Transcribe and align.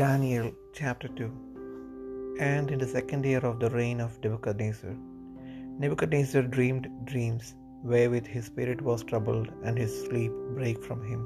Daniel 0.00 0.52
chapter 0.72 1.08
2 1.08 2.36
And 2.40 2.70
in 2.70 2.78
the 2.82 2.86
second 2.92 3.26
year 3.26 3.40
of 3.48 3.58
the 3.62 3.68
reign 3.70 4.00
of 4.00 4.18
Nebuchadnezzar, 4.24 4.94
Nebuchadnezzar 5.80 6.42
dreamed 6.42 6.86
dreams 7.04 7.54
wherewith 7.82 8.26
his 8.26 8.46
spirit 8.46 8.80
was 8.80 9.02
troubled 9.02 9.50
and 9.64 9.76
his 9.76 10.04
sleep 10.04 10.32
brake 10.54 10.82
from 10.84 11.04
him. 11.10 11.20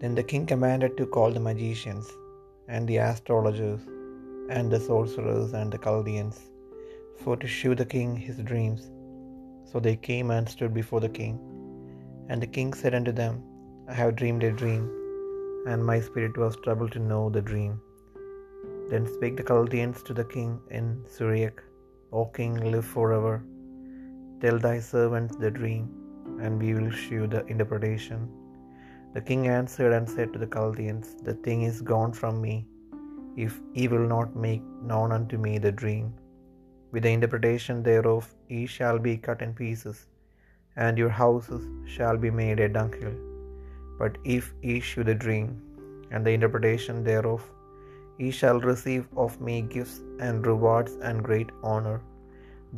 Then 0.00 0.14
the 0.14 0.22
king 0.22 0.44
commanded 0.44 0.98
to 0.98 1.06
call 1.06 1.30
the 1.30 1.40
magicians, 1.40 2.06
and 2.68 2.86
the 2.86 2.98
astrologers, 2.98 3.80
and 4.50 4.70
the 4.70 4.80
sorcerers, 4.80 5.54
and 5.54 5.72
the 5.72 5.78
Chaldeans, 5.78 6.38
for 7.22 7.36
to 7.36 7.46
shew 7.46 7.74
the 7.74 7.90
king 7.96 8.14
his 8.28 8.38
dreams. 8.52 8.90
So 9.72 9.80
they 9.80 9.96
came 9.96 10.30
and 10.30 10.48
stood 10.48 10.74
before 10.74 11.00
the 11.00 11.08
king. 11.08 11.36
And 12.28 12.42
the 12.42 12.54
king 12.58 12.72
said 12.74 12.94
unto 12.94 13.12
them, 13.12 13.42
I 13.88 13.94
have 13.94 14.16
dreamed 14.16 14.42
a 14.42 14.52
dream 14.52 14.99
and 15.66 15.84
my 15.84 16.00
spirit 16.00 16.36
was 16.36 16.56
troubled 16.64 16.92
to 16.92 16.98
know 16.98 17.28
the 17.30 17.42
dream. 17.50 17.80
Then 18.90 19.06
spake 19.14 19.36
the 19.36 19.48
Chaldeans 19.50 20.02
to 20.04 20.14
the 20.14 20.24
king 20.24 20.60
in 20.70 21.04
Syriac, 21.06 21.62
O 22.12 22.24
king, 22.26 22.54
live 22.72 22.84
forever. 22.84 23.34
Tell 24.42 24.58
thy 24.58 24.78
servants 24.80 25.36
the 25.36 25.50
dream, 25.50 25.84
and 26.42 26.58
we 26.62 26.74
will 26.74 26.90
shew 26.90 27.26
the 27.26 27.44
interpretation. 27.46 28.28
The 29.14 29.20
king 29.28 29.48
answered 29.48 29.92
and 29.92 30.08
said 30.08 30.32
to 30.32 30.38
the 30.38 30.52
Chaldeans, 30.56 31.08
The 31.28 31.34
thing 31.34 31.62
is 31.62 31.82
gone 31.82 32.12
from 32.12 32.40
me, 32.40 32.66
if 33.36 33.60
ye 33.74 33.86
will 33.88 34.08
not 34.16 34.34
make 34.34 34.62
known 34.90 35.12
unto 35.12 35.38
me 35.46 35.58
the 35.58 35.72
dream. 35.72 36.06
With 36.92 37.04
the 37.04 37.12
interpretation 37.18 37.82
thereof 37.88 38.34
ye 38.48 38.66
shall 38.66 38.98
be 38.98 39.16
cut 39.16 39.42
in 39.42 39.52
pieces, 39.54 40.06
and 40.76 40.96
your 40.98 41.14
houses 41.24 41.64
shall 41.94 42.16
be 42.16 42.30
made 42.30 42.60
a 42.60 42.68
dunghill. 42.68 43.29
But 44.00 44.14
if 44.36 44.44
ye 44.68 44.76
shew 44.88 45.04
the 45.08 45.18
dream, 45.24 45.48
and 46.12 46.24
the 46.26 46.34
interpretation 46.38 46.96
thereof, 47.08 47.42
ye 48.20 48.28
shall 48.38 48.60
receive 48.70 49.04
of 49.24 49.32
me 49.46 49.56
gifts 49.74 49.96
and 50.26 50.46
rewards 50.50 50.92
and 51.08 51.26
great 51.28 51.50
honor. 51.72 51.98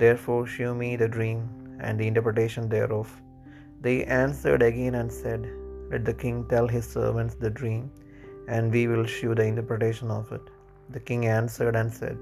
Therefore 0.03 0.43
shew 0.55 0.71
me 0.83 0.91
the 1.03 1.11
dream 1.17 1.41
and 1.85 1.95
the 1.99 2.09
interpretation 2.11 2.67
thereof. 2.75 3.09
They 3.85 3.99
answered 4.25 4.63
again 4.71 4.97
and 5.01 5.13
said, 5.23 5.43
Let 5.93 6.05
the 6.09 6.19
king 6.23 6.37
tell 6.53 6.69
his 6.75 6.87
servants 6.97 7.37
the 7.45 7.53
dream, 7.61 7.85
and 8.55 8.77
we 8.77 8.83
will 8.91 9.07
shew 9.15 9.33
the 9.39 9.49
interpretation 9.53 10.11
of 10.19 10.27
it. 10.39 10.47
The 10.95 11.05
king 11.09 11.23
answered 11.41 11.77
and 11.81 11.93
said, 12.01 12.19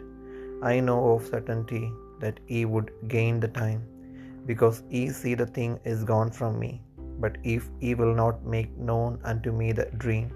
I 0.72 0.80
know 0.88 1.00
of 1.12 1.28
certainty 1.34 1.84
that 2.22 2.38
ye 2.54 2.62
would 2.72 2.90
gain 3.16 3.36
the 3.44 3.52
time, 3.62 3.82
because 4.50 4.78
ye 4.96 5.02
see 5.20 5.34
the 5.42 5.50
thing 5.58 5.72
is 5.92 6.10
gone 6.14 6.32
from 6.40 6.54
me. 6.64 6.72
But 7.22 7.36
if 7.54 7.64
ye 7.84 7.94
will 8.00 8.14
not 8.22 8.44
make 8.54 8.72
known 8.90 9.18
unto 9.30 9.50
me 9.60 9.68
the 9.78 9.88
dream, 10.04 10.26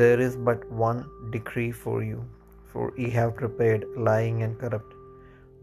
there 0.00 0.20
is 0.26 0.36
but 0.48 0.70
one 0.86 1.00
decree 1.36 1.72
for 1.82 1.96
you, 2.10 2.20
for 2.72 2.84
ye 3.00 3.08
have 3.18 3.40
prepared 3.42 3.84
lying 4.08 4.38
and 4.44 4.58
corrupt 4.62 4.92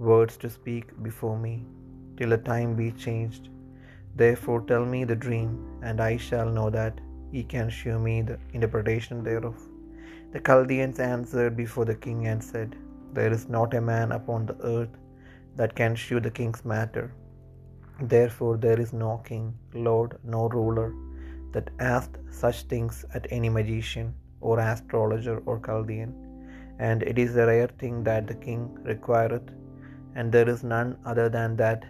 words 0.10 0.36
to 0.44 0.50
speak 0.58 0.88
before 1.08 1.38
me, 1.46 1.56
till 2.18 2.34
the 2.36 2.44
time 2.52 2.72
be 2.82 2.90
changed. 3.06 3.46
Therefore 4.22 4.62
tell 4.70 4.86
me 4.94 5.02
the 5.12 5.22
dream, 5.28 5.50
and 5.88 6.00
I 6.10 6.14
shall 6.28 6.50
know 6.58 6.70
that 6.80 7.00
ye 7.36 7.44
can 7.54 7.70
shew 7.78 7.98
me 8.08 8.16
the 8.30 8.38
interpretation 8.58 9.20
thereof. 9.28 9.58
The 10.34 10.42
Chaldeans 10.48 11.00
answered 11.14 11.56
before 11.64 11.86
the 11.90 12.00
king 12.06 12.20
and 12.32 12.44
said, 12.52 12.72
There 13.18 13.34
is 13.38 13.46
not 13.58 13.74
a 13.80 13.88
man 13.94 14.12
upon 14.20 14.42
the 14.46 14.60
earth 14.76 14.96
that 15.60 15.80
can 15.80 15.96
shew 16.04 16.20
the 16.20 16.36
king's 16.40 16.64
matter. 16.74 17.06
Therefore 18.00 18.58
there 18.58 18.80
is 18.80 18.94
no 18.94 19.22
king, 19.26 19.56
lord, 19.74 20.18
no 20.24 20.48
ruler 20.50 20.94
that 21.52 21.70
asked 21.80 22.18
such 22.30 22.64
things 22.64 23.06
at 23.14 23.26
any 23.32 23.50
magician, 23.50 24.14
or 24.40 24.60
astrologer, 24.60 25.40
or 25.46 25.60
Chaldean. 25.60 26.14
And 26.80 27.02
it 27.02 27.18
is 27.18 27.36
a 27.36 27.48
rare 27.48 27.68
thing 27.68 28.04
that 28.04 28.28
the 28.28 28.36
king 28.36 28.78
requireth, 28.84 29.50
and 30.16 30.32
there 30.32 30.48
is 30.48 30.64
none 30.64 30.98
other 31.06 31.28
than 31.28 31.56
that, 31.56 31.86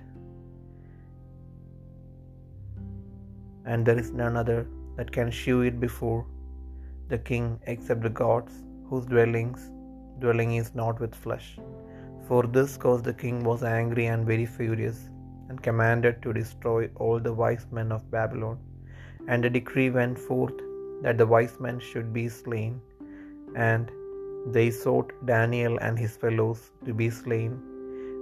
and 3.66 3.86
there 3.86 4.00
is 4.00 4.12
none 4.12 4.38
other 4.38 4.66
that 4.96 5.12
can 5.12 5.30
shew 5.30 5.62
it 5.62 5.80
before 5.80 6.26
the 7.10 7.18
king 7.18 7.60
except 7.68 8.02
the 8.02 8.10
gods, 8.10 8.54
whose 8.90 9.06
dwellings 9.06 9.70
dwelling 10.20 10.56
is 10.56 10.74
not 10.74 11.00
with 11.00 11.14
flesh. 11.14 11.60
For 12.28 12.44
this 12.44 12.78
cause 12.78 13.02
the 13.02 13.14
king 13.14 13.44
was 13.44 13.64
angry 13.64 14.06
and 14.06 14.26
very 14.26 14.46
furious, 14.46 15.10
and 15.50 15.62
commanded 15.68 16.22
to 16.24 16.34
destroy 16.34 16.90
all 16.96 17.20
the 17.20 17.34
wise 17.34 17.66
men 17.72 17.92
of 17.92 18.10
Babylon. 18.12 18.58
And 19.28 19.46
a 19.46 19.50
decree 19.50 19.90
went 19.90 20.18
forth 20.20 20.58
that 21.04 21.18
the 21.18 21.28
wise 21.28 21.60
men 21.60 21.80
should 21.80 22.12
be 22.14 22.28
slain, 22.30 22.82
and 23.56 23.92
they 24.56 24.70
sought 24.72 25.12
Daniel 25.26 25.78
and 25.86 25.98
his 25.98 26.16
fellows 26.18 26.72
to 26.86 26.94
be 26.94 27.10
slain. 27.10 27.54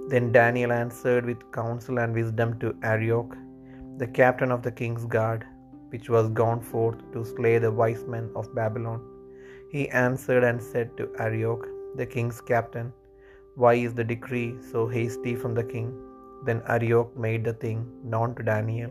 Then 0.08 0.32
Daniel 0.32 0.72
answered 0.72 1.24
with 1.26 1.50
counsel 1.52 1.98
and 1.98 2.14
wisdom 2.14 2.58
to 2.60 2.74
Arioch, 2.82 3.34
the 3.98 4.06
captain 4.06 4.50
of 4.52 4.62
the 4.62 4.76
king's 4.80 5.04
guard, 5.04 5.44
which 5.90 6.08
was 6.08 6.28
gone 6.28 6.60
forth 6.60 7.00
to 7.12 7.24
slay 7.24 7.58
the 7.58 7.70
wise 7.80 8.04
men 8.14 8.30
of 8.40 8.54
Babylon. 8.54 9.00
He 9.70 9.88
answered 9.88 10.44
and 10.44 10.60
said 10.62 10.96
to 10.96 11.10
Arioch, 11.18 11.64
the 11.96 12.06
king's 12.06 12.40
captain, 12.40 12.92
Why 13.54 13.74
is 13.74 13.94
the 13.94 14.04
decree 14.04 14.56
so 14.72 14.86
hasty 14.86 15.34
from 15.34 15.54
the 15.54 15.64
king? 15.64 15.88
Then 16.46 16.60
Arioch 16.74 17.10
made 17.26 17.44
the 17.48 17.56
thing 17.64 17.78
known 18.12 18.34
to 18.36 18.42
Daniel. 18.52 18.90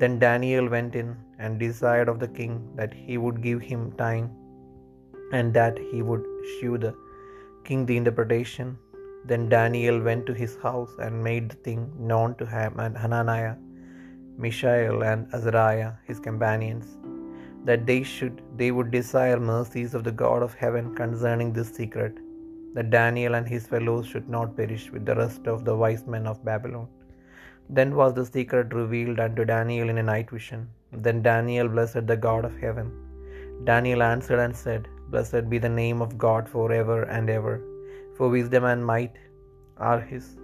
Then 0.00 0.14
Daniel 0.26 0.66
went 0.74 0.94
in 1.00 1.08
and 1.38 1.62
desired 1.64 2.08
of 2.12 2.20
the 2.22 2.32
king 2.38 2.54
that 2.78 2.92
he 3.06 3.16
would 3.22 3.38
give 3.48 3.60
him 3.70 3.82
time, 4.04 4.28
and 5.38 5.48
that 5.58 5.76
he 5.90 6.00
would 6.08 6.24
shew 6.52 6.76
the 6.84 6.92
king 7.66 7.82
the 7.90 7.98
interpretation. 8.02 8.70
Then 9.30 9.42
Daniel 9.56 9.98
went 10.08 10.24
to 10.28 10.34
his 10.42 10.54
house 10.66 10.92
and 11.04 11.26
made 11.28 11.46
the 11.50 11.58
thing 11.66 11.82
known 12.10 12.30
to 12.40 12.46
him 12.54 12.78
and 12.84 12.96
Hananiah, 13.02 13.56
Mishael, 14.44 14.98
and 15.10 15.34
Azariah, 15.36 15.92
his 16.08 16.20
companions, 16.28 16.86
that 17.68 17.84
they 17.90 18.02
should 18.14 18.36
they 18.60 18.70
would 18.76 18.90
desire 18.98 19.40
mercies 19.52 19.92
of 19.98 20.04
the 20.08 20.16
God 20.22 20.42
of 20.46 20.54
heaven 20.62 20.86
concerning 21.02 21.50
this 21.52 21.72
secret, 21.80 22.14
that 22.74 22.90
Daniel 22.90 23.34
and 23.38 23.46
his 23.54 23.66
fellows 23.72 24.06
should 24.10 24.28
not 24.36 24.56
perish 24.58 24.90
with 24.94 25.04
the 25.06 25.18
rest 25.22 25.46
of 25.52 25.64
the 25.64 25.76
wise 25.82 26.06
men 26.14 26.26
of 26.32 26.44
Babylon. 26.50 26.88
Then 27.78 27.94
was 28.00 28.12
the 28.14 28.26
secret 28.26 28.78
revealed 28.80 29.20
unto 29.26 29.44
Daniel 29.44 29.88
in 29.92 29.98
a 29.98 30.08
night 30.12 30.30
vision. 30.36 30.62
Then 30.92 31.22
Daniel 31.22 31.68
blessed 31.68 32.06
the 32.06 32.16
God 32.28 32.44
of 32.44 32.56
heaven. 32.64 32.88
Daniel 33.64 34.02
answered 34.02 34.40
and 34.44 34.56
said, 34.64 34.88
Blessed 35.12 35.44
be 35.52 35.58
the 35.58 35.76
name 35.82 36.00
of 36.04 36.18
God 36.26 36.48
for 36.48 36.66
ever 36.72 37.00
and 37.16 37.28
ever, 37.38 37.56
for 38.16 38.28
wisdom 38.28 38.64
and 38.64 38.84
might 38.92 39.16
are 39.90 40.00
his, 40.00 40.36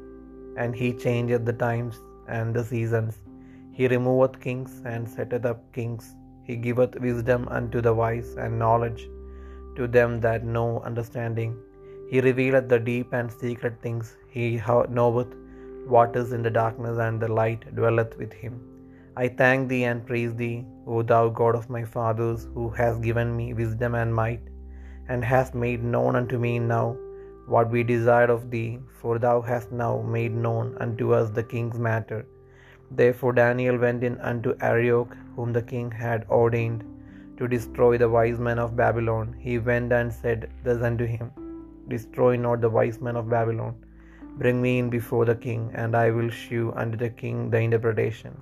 and 0.56 0.74
he 0.74 0.90
changeth 1.04 1.44
the 1.44 1.58
times 1.68 1.96
and 2.36 2.54
the 2.54 2.64
seasons. 2.72 3.14
He 3.78 3.86
removeth 3.88 4.40
kings 4.46 4.82
and 4.92 5.08
setteth 5.08 5.44
up 5.52 5.60
kings. 5.72 6.04
He 6.48 6.56
giveth 6.66 7.00
wisdom 7.06 7.42
unto 7.58 7.80
the 7.86 7.94
wise 8.02 8.30
and 8.42 8.58
knowledge 8.64 9.02
to 9.76 9.86
them 9.86 10.20
that 10.26 10.44
know 10.44 10.80
understanding. 10.90 11.52
He 12.10 12.20
revealeth 12.28 12.68
the 12.72 12.78
deep 12.90 13.12
and 13.18 13.30
secret 13.42 13.76
things. 13.84 14.16
He 14.36 14.46
knoweth 14.98 15.32
what 15.94 16.16
is 16.20 16.32
in 16.36 16.42
the 16.46 16.54
darkness, 16.62 16.98
and 17.06 17.20
the 17.22 17.32
light 17.40 17.62
dwelleth 17.78 18.14
with 18.22 18.34
him. 18.42 18.54
I 19.22 19.28
thank 19.40 19.68
thee 19.68 19.84
and 19.90 20.06
praise 20.08 20.34
thee, 20.40 20.56
O 20.86 21.02
thou 21.10 21.22
God 21.40 21.54
of 21.60 21.70
my 21.76 21.84
fathers, 21.96 22.40
who 22.54 22.64
hast 22.80 23.06
given 23.08 23.30
me 23.38 23.46
wisdom 23.60 23.94
and 24.00 24.12
might, 24.20 24.44
and 25.08 25.24
hast 25.32 25.54
made 25.64 25.84
known 25.94 26.14
unto 26.20 26.38
me 26.46 26.52
now 26.58 26.86
what 27.54 27.70
we 27.74 27.82
desired 27.92 28.32
of 28.34 28.50
thee, 28.54 28.70
for 29.00 29.14
thou 29.24 29.36
hast 29.50 29.70
now 29.82 29.94
made 30.16 30.34
known 30.46 30.76
unto 30.84 31.06
us 31.18 31.30
the 31.38 31.46
king's 31.54 31.78
matter. 31.88 32.20
Therefore 33.00 33.32
Daniel 33.32 33.78
went 33.84 34.04
in 34.08 34.16
unto 34.32 34.54
Arioch, 34.70 35.14
whom 35.34 35.52
the 35.52 35.66
king 35.72 35.88
had 36.04 36.26
ordained 36.40 36.84
to 37.38 37.48
destroy 37.54 37.92
the 37.98 38.12
wise 38.16 38.40
men 38.48 38.60
of 38.64 38.76
Babylon. 38.82 39.34
He 39.46 39.56
went 39.70 39.92
and 39.92 40.12
said 40.20 40.50
thus 40.64 40.82
unto 40.90 41.06
him, 41.16 41.30
Destroy 41.88 42.36
not 42.36 42.60
the 42.60 42.70
wise 42.76 43.00
men 43.06 43.16
of 43.20 43.30
Babylon. 43.36 43.74
Bring 44.40 44.60
me 44.64 44.78
in 44.80 44.88
before 44.90 45.24
the 45.24 45.38
king, 45.46 45.62
and 45.82 45.94
I 45.94 46.10
will 46.10 46.30
shew 46.42 46.72
unto 46.82 46.98
the 47.04 47.10
king 47.22 47.38
the 47.52 47.60
interpretation. 47.66 48.34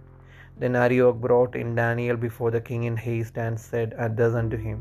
Then 0.61 0.77
Arioch 0.85 1.21
brought 1.27 1.55
in 1.63 1.75
Daniel 1.75 2.17
before 2.17 2.51
the 2.51 2.65
king 2.71 2.85
in 2.91 2.97
haste, 2.97 3.39
and 3.45 3.59
said 3.69 3.95
and 3.99 4.17
thus 4.17 4.35
unto 4.43 4.59
him, 4.67 4.79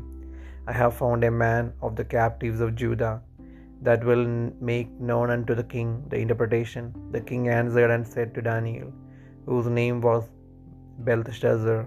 I 0.66 0.72
have 0.72 0.94
found 1.02 1.24
a 1.24 1.30
man 1.44 1.72
of 1.82 1.94
the 2.00 2.06
captives 2.16 2.60
of 2.66 2.74
Judah, 2.82 3.14
that 3.86 4.04
will 4.08 4.24
make 4.70 4.90
known 5.08 5.30
unto 5.36 5.54
the 5.60 5.66
king 5.74 5.90
the 6.12 6.18
interpretation. 6.24 6.84
The 7.14 7.20
king 7.30 7.42
answered 7.48 7.90
and 7.90 8.06
said 8.14 8.34
to 8.34 8.42
Daniel, 8.50 8.90
whose 9.46 9.66
name 9.80 10.00
was 10.00 10.24
Belteshazzar, 11.06 11.80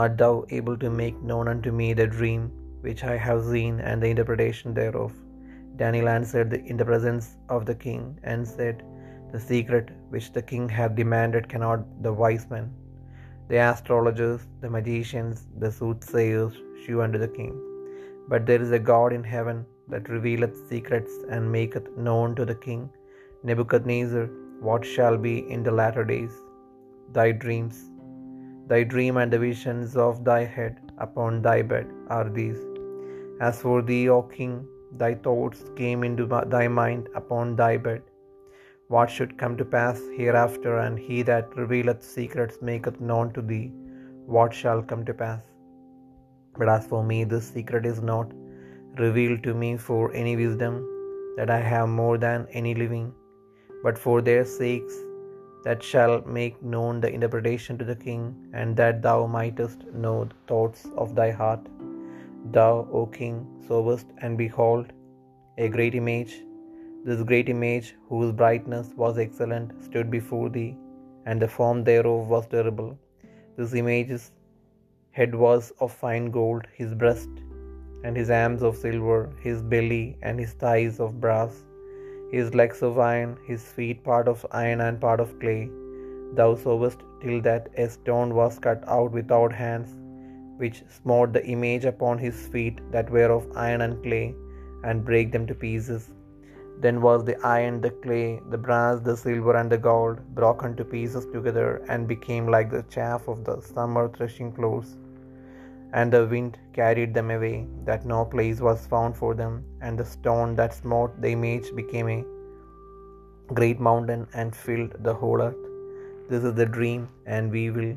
Art 0.00 0.18
thou 0.18 0.44
able 0.50 0.76
to 0.76 0.90
make 0.90 1.20
known 1.22 1.48
unto 1.48 1.70
me 1.72 1.86
the 2.00 2.06
dream 2.06 2.42
which 2.88 3.04
I 3.14 3.16
have 3.28 3.40
seen, 3.52 3.74
and 3.88 4.02
the 4.02 4.10
interpretation 4.14 4.74
thereof? 4.78 5.12
Daniel 5.80 6.08
answered 6.18 6.52
in 6.70 6.76
the 6.80 6.88
presence 6.90 7.26
of 7.54 7.62
the 7.70 7.78
king, 7.86 8.04
and 8.30 8.52
said, 8.56 8.76
The 9.32 9.42
secret 9.52 9.88
which 10.12 10.28
the 10.36 10.44
king 10.50 10.66
hath 10.76 10.94
demanded 11.00 11.46
cannot 11.52 11.80
the 12.06 12.14
wise 12.22 12.46
men, 12.54 12.66
the 13.50 13.60
astrologers, 13.70 14.42
the 14.62 14.70
magicians, 14.76 15.46
the 15.64 15.72
soothsayers 15.78 16.54
shew 16.82 17.00
unto 17.06 17.20
the 17.24 17.32
king. 17.40 17.54
But 18.30 18.46
there 18.48 18.62
is 18.66 18.72
a 18.78 18.86
God 18.92 19.12
in 19.18 19.24
heaven 19.34 19.58
that 19.92 20.14
revealeth 20.16 20.56
secrets 20.72 21.12
and 21.34 21.52
maketh 21.58 21.88
known 22.08 22.34
to 22.38 22.46
the 22.50 22.58
king 22.66 22.82
Nebuchadnezzar 23.48 24.26
what 24.68 24.84
shall 24.94 25.16
be 25.28 25.34
in 25.54 25.62
the 25.66 25.76
latter 25.80 26.04
days. 26.14 26.34
Thy 27.18 27.28
dreams, 27.44 27.76
thy 28.72 28.80
dream 28.94 29.16
and 29.22 29.32
the 29.34 29.42
visions 29.48 29.96
of 30.08 30.24
thy 30.30 30.42
head 30.56 30.74
upon 31.06 31.42
thy 31.48 31.58
bed 31.72 31.86
are 32.16 32.28
these. 32.40 32.67
As 33.40 33.60
for 33.62 33.82
thee, 33.82 34.08
O 34.08 34.22
king, 34.22 34.66
thy 35.00 35.14
thoughts 35.14 35.64
came 35.76 36.02
into 36.02 36.26
thy 36.26 36.66
mind 36.66 37.08
upon 37.14 37.54
thy 37.56 37.76
bed. 37.76 38.02
What 38.88 39.10
should 39.10 39.38
come 39.38 39.56
to 39.58 39.64
pass 39.64 40.00
hereafter, 40.16 40.78
and 40.78 40.98
he 40.98 41.22
that 41.22 41.56
revealeth 41.62 42.02
secrets 42.02 42.58
maketh 42.62 43.00
known 43.00 43.32
to 43.34 43.42
thee 43.42 43.66
what 44.26 44.52
shall 44.60 44.82
come 44.82 45.04
to 45.04 45.14
pass. 45.14 45.42
But 46.58 46.68
as 46.68 46.86
for 46.86 47.02
me, 47.04 47.18
this 47.24 47.48
secret 47.56 47.86
is 47.86 48.00
not 48.12 48.32
revealed 48.98 49.42
to 49.44 49.54
me 49.54 49.76
for 49.76 50.12
any 50.22 50.34
wisdom 50.36 50.74
that 51.36 51.50
I 51.50 51.60
have 51.72 51.88
more 51.88 52.16
than 52.18 52.48
any 52.60 52.74
living, 52.74 53.12
but 53.84 53.96
for 54.06 54.20
their 54.20 54.44
sakes 54.44 54.96
that 55.64 55.82
shall 55.90 56.22
make 56.38 56.62
known 56.62 57.00
the 57.00 57.12
interpretation 57.18 57.78
to 57.78 57.84
the 57.84 58.00
king, 58.08 58.22
and 58.52 58.76
that 58.76 59.02
thou 59.02 59.26
mightest 59.26 59.84
know 60.04 60.24
the 60.24 60.34
thoughts 60.48 60.88
of 60.96 61.14
thy 61.14 61.30
heart. 61.30 61.60
Thou, 62.46 62.88
O 62.92 63.06
king, 63.06 63.46
sawest, 63.66 64.06
and 64.22 64.38
behold, 64.38 64.92
a 65.58 65.68
great 65.68 65.94
image. 65.94 66.42
This 67.04 67.22
great 67.22 67.48
image, 67.48 67.96
whose 68.08 68.32
brightness 68.32 68.92
was 68.96 69.18
excellent, 69.18 69.72
stood 69.84 70.10
before 70.10 70.48
thee, 70.48 70.76
and 71.26 71.42
the 71.42 71.48
form 71.48 71.84
thereof 71.84 72.28
was 72.28 72.46
terrible. 72.46 72.98
This 73.56 73.74
image's 73.74 74.32
head 75.10 75.34
was 75.34 75.72
of 75.80 75.92
fine 75.92 76.30
gold, 76.30 76.66
his 76.72 76.94
breast 76.94 77.28
and 78.04 78.16
his 78.16 78.30
arms 78.30 78.62
of 78.62 78.76
silver, 78.76 79.32
his 79.42 79.62
belly 79.62 80.16
and 80.22 80.38
his 80.38 80.52
thighs 80.52 81.00
of 81.00 81.20
brass, 81.20 81.64
his 82.30 82.54
legs 82.54 82.82
of 82.82 82.98
iron, 82.98 83.36
his 83.46 83.64
feet 83.64 84.04
part 84.04 84.28
of 84.28 84.46
iron 84.52 84.80
and 84.80 85.00
part 85.00 85.20
of 85.20 85.38
clay. 85.40 85.68
Thou 86.34 86.54
sawest 86.54 87.00
till 87.20 87.40
that 87.42 87.68
a 87.76 87.88
stone 87.88 88.34
was 88.34 88.58
cut 88.58 88.84
out 88.86 89.12
without 89.12 89.52
hands, 89.52 89.96
which 90.58 90.84
smote 90.98 91.32
the 91.32 91.44
image 91.54 91.84
upon 91.84 92.18
his 92.18 92.46
feet 92.52 92.78
that 92.92 93.10
were 93.16 93.30
of 93.38 93.50
iron 93.56 93.82
and 93.86 94.02
clay, 94.04 94.26
and 94.84 95.04
brake 95.08 95.32
them 95.32 95.46
to 95.48 95.54
pieces. 95.66 96.04
Then 96.82 97.00
was 97.00 97.24
the 97.24 97.36
iron, 97.58 97.80
the 97.80 97.90
clay, 98.04 98.40
the 98.52 98.62
brass, 98.66 99.00
the 99.00 99.16
silver, 99.16 99.54
and 99.60 99.70
the 99.72 99.82
gold 99.90 100.18
broken 100.34 100.76
to 100.76 100.84
pieces 100.84 101.26
together, 101.34 101.68
and 101.88 102.12
became 102.14 102.46
like 102.54 102.70
the 102.70 102.84
chaff 102.96 103.28
of 103.32 103.44
the 103.48 103.56
summer 103.60 104.04
threshing 104.16 104.52
floors. 104.52 104.90
And 105.98 106.12
the 106.12 106.26
wind 106.32 106.58
carried 106.78 107.14
them 107.14 107.30
away, 107.36 107.66
that 107.88 108.10
no 108.14 108.24
place 108.34 108.60
was 108.60 108.86
found 108.86 109.16
for 109.20 109.34
them, 109.34 109.54
and 109.80 109.98
the 109.98 110.04
stone 110.04 110.50
that 110.56 110.74
smote 110.82 111.14
the 111.22 111.32
image 111.38 111.68
became 111.80 112.08
a 112.08 112.24
great 113.54 113.80
mountain 113.80 114.22
and 114.34 114.54
filled 114.54 114.94
the 115.08 115.14
whole 115.14 115.42
earth. 115.48 115.64
This 116.30 116.44
is 116.44 116.54
the 116.54 116.66
dream, 116.66 117.08
and 117.26 117.50
we 117.50 117.64
will 117.70 117.92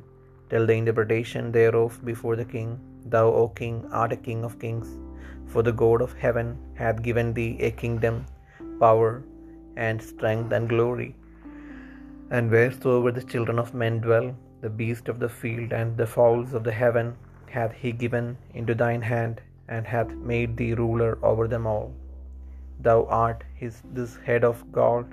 tell 0.51 0.65
the 0.69 0.77
interpretation 0.81 1.51
thereof 1.57 1.94
before 2.12 2.36
the 2.39 2.50
king. 2.56 2.69
Thou, 3.13 3.27
O 3.42 3.48
king, 3.62 3.75
art 4.01 4.13
a 4.18 4.21
king 4.27 4.42
of 4.48 4.59
kings, 4.63 4.89
for 5.51 5.63
the 5.68 5.77
God 5.83 6.01
of 6.06 6.13
heaven 6.25 6.50
hath 6.81 7.06
given 7.07 7.30
thee 7.38 7.53
a 7.69 7.71
kingdom, 7.83 8.18
power, 8.83 9.12
and 9.88 10.07
strength, 10.12 10.51
and 10.57 10.69
glory. 10.74 11.09
And 12.36 12.51
wheresoever 12.56 13.12
the 13.18 13.27
children 13.33 13.59
of 13.63 13.74
men 13.83 13.98
dwell, 14.06 14.30
the 14.63 14.74
beast 14.81 15.07
of 15.13 15.19
the 15.24 15.33
field 15.39 15.71
and 15.80 15.98
the 16.01 16.12
fowls 16.15 16.54
of 16.57 16.63
the 16.68 16.77
heaven 16.83 17.07
hath 17.56 17.74
he 17.83 17.92
given 18.04 18.27
into 18.59 18.75
thine 18.83 19.04
hand, 19.13 19.42
and 19.74 19.86
hath 19.95 20.12
made 20.31 20.51
thee 20.59 20.74
ruler 20.83 21.12
over 21.31 21.45
them 21.54 21.65
all. 21.74 21.89
Thou 22.86 23.00
art 23.24 23.42
his 23.62 23.75
this 23.97 24.13
head 24.27 24.44
of 24.51 24.59
gold, 24.80 25.09